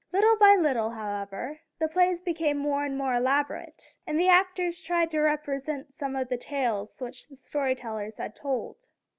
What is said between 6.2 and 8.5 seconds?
the tales which the story tellers had